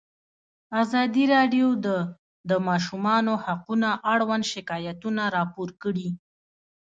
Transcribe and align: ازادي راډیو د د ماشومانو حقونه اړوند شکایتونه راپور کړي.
ازادي 0.81 1.23
راډیو 1.35 1.67
د 1.85 1.87
د 2.49 2.51
ماشومانو 2.67 3.33
حقونه 3.45 3.89
اړوند 4.13 4.45
شکایتونه 4.53 5.23
راپور 5.35 5.69
کړي. 5.83 6.09